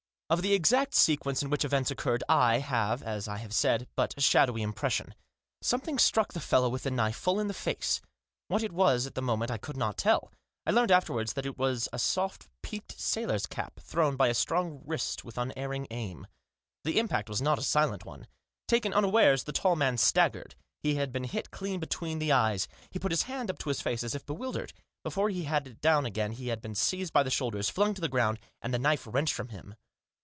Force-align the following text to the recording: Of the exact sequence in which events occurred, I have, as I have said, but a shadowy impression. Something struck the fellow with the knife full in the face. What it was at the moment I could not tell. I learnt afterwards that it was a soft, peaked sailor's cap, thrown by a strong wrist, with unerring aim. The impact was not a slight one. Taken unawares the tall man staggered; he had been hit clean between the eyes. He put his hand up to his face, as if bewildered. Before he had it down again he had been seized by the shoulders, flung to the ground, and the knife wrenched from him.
Of 0.31 0.41
the 0.41 0.53
exact 0.53 0.95
sequence 0.95 1.43
in 1.43 1.49
which 1.49 1.65
events 1.65 1.91
occurred, 1.91 2.23
I 2.29 2.59
have, 2.59 3.03
as 3.03 3.27
I 3.27 3.35
have 3.39 3.53
said, 3.53 3.89
but 3.97 4.13
a 4.15 4.21
shadowy 4.21 4.61
impression. 4.61 5.13
Something 5.61 5.99
struck 5.99 6.31
the 6.31 6.39
fellow 6.39 6.69
with 6.69 6.83
the 6.83 6.91
knife 6.91 7.17
full 7.17 7.37
in 7.37 7.47
the 7.49 7.53
face. 7.53 7.99
What 8.47 8.63
it 8.63 8.71
was 8.71 9.05
at 9.05 9.15
the 9.15 9.21
moment 9.21 9.51
I 9.51 9.57
could 9.57 9.75
not 9.75 9.97
tell. 9.97 10.31
I 10.65 10.71
learnt 10.71 10.89
afterwards 10.89 11.33
that 11.33 11.45
it 11.45 11.57
was 11.57 11.89
a 11.91 11.99
soft, 11.99 12.47
peaked 12.61 12.97
sailor's 12.97 13.45
cap, 13.45 13.81
thrown 13.81 14.15
by 14.15 14.29
a 14.29 14.33
strong 14.33 14.81
wrist, 14.85 15.25
with 15.25 15.37
unerring 15.37 15.85
aim. 15.91 16.27
The 16.85 16.97
impact 16.97 17.27
was 17.27 17.41
not 17.41 17.59
a 17.59 17.61
slight 17.61 18.05
one. 18.05 18.25
Taken 18.69 18.93
unawares 18.93 19.43
the 19.43 19.51
tall 19.51 19.75
man 19.75 19.97
staggered; 19.97 20.55
he 20.81 20.95
had 20.95 21.11
been 21.11 21.25
hit 21.25 21.51
clean 21.51 21.81
between 21.81 22.19
the 22.19 22.31
eyes. 22.31 22.69
He 22.89 22.99
put 22.99 23.11
his 23.11 23.23
hand 23.23 23.49
up 23.49 23.57
to 23.59 23.67
his 23.67 23.81
face, 23.81 24.01
as 24.01 24.15
if 24.15 24.25
bewildered. 24.25 24.71
Before 25.03 25.27
he 25.29 25.43
had 25.43 25.67
it 25.67 25.81
down 25.81 26.05
again 26.05 26.31
he 26.31 26.47
had 26.47 26.61
been 26.61 26.73
seized 26.73 27.11
by 27.11 27.23
the 27.23 27.29
shoulders, 27.29 27.67
flung 27.67 27.93
to 27.95 27.99
the 28.01 28.07
ground, 28.07 28.39
and 28.61 28.73
the 28.73 28.79
knife 28.79 29.05
wrenched 29.05 29.33
from 29.33 29.49
him. 29.49 29.75